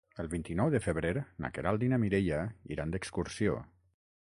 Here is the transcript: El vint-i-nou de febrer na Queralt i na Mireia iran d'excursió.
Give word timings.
El 0.21 0.27
vint-i-nou 0.29 0.71
de 0.75 0.79
febrer 0.85 1.11
na 1.45 1.51
Queralt 1.59 1.85
i 1.89 1.91
na 1.93 2.01
Mireia 2.05 2.41
iran 2.77 2.95
d'excursió. 2.95 3.63